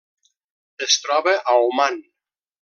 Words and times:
Es 0.87 0.95
troba 1.03 1.35
a 1.53 1.55
Oman. 1.67 2.03